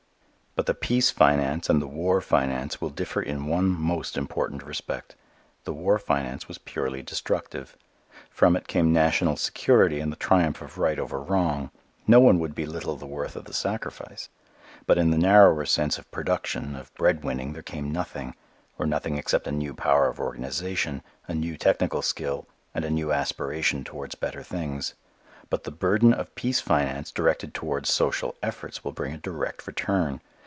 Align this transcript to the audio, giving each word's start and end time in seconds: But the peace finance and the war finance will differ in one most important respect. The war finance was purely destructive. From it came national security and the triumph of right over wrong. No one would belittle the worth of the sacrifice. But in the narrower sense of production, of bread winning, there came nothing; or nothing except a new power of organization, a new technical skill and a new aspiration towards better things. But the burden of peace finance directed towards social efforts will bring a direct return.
But 0.53 0.65
the 0.65 0.73
peace 0.73 1.09
finance 1.11 1.69
and 1.69 1.81
the 1.81 1.87
war 1.87 2.19
finance 2.19 2.81
will 2.81 2.89
differ 2.89 3.21
in 3.21 3.45
one 3.47 3.69
most 3.71 4.17
important 4.17 4.63
respect. 4.63 5.15
The 5.63 5.71
war 5.73 5.97
finance 5.97 6.49
was 6.49 6.57
purely 6.57 7.01
destructive. 7.01 7.77
From 8.29 8.57
it 8.57 8.67
came 8.67 8.91
national 8.91 9.37
security 9.37 10.01
and 10.01 10.11
the 10.11 10.17
triumph 10.17 10.61
of 10.61 10.77
right 10.77 10.99
over 10.99 11.21
wrong. 11.21 11.71
No 12.05 12.19
one 12.19 12.37
would 12.39 12.53
belittle 12.53 12.97
the 12.97 13.05
worth 13.05 13.37
of 13.37 13.45
the 13.45 13.53
sacrifice. 13.53 14.27
But 14.85 14.97
in 14.97 15.09
the 15.11 15.17
narrower 15.17 15.63
sense 15.65 15.97
of 15.97 16.11
production, 16.11 16.75
of 16.75 16.93
bread 16.95 17.23
winning, 17.23 17.53
there 17.53 17.63
came 17.63 17.89
nothing; 17.89 18.35
or 18.77 18.85
nothing 18.85 19.17
except 19.17 19.47
a 19.47 19.53
new 19.53 19.73
power 19.73 20.09
of 20.09 20.19
organization, 20.19 21.01
a 21.29 21.33
new 21.33 21.55
technical 21.55 22.01
skill 22.01 22.45
and 22.75 22.83
a 22.83 22.89
new 22.89 23.13
aspiration 23.13 23.85
towards 23.85 24.15
better 24.15 24.43
things. 24.43 24.95
But 25.49 25.63
the 25.63 25.71
burden 25.71 26.13
of 26.13 26.35
peace 26.35 26.59
finance 26.59 27.09
directed 27.09 27.53
towards 27.53 27.89
social 27.89 28.35
efforts 28.43 28.83
will 28.83 28.91
bring 28.91 29.13
a 29.13 29.17
direct 29.17 29.65
return. 29.65 30.19